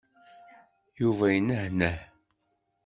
[1.01, 1.99] Yuba yenehneh.